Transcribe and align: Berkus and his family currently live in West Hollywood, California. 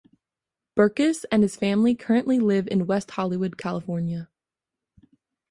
Berkus 0.75 1.25
and 1.31 1.43
his 1.43 1.55
family 1.55 1.93
currently 1.93 2.39
live 2.39 2.67
in 2.71 2.87
West 2.87 3.11
Hollywood, 3.11 3.55
California. 3.55 4.29